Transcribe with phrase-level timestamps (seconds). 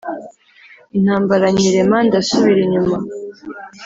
[0.97, 2.97] Intambara nyirema ndasubira inyuma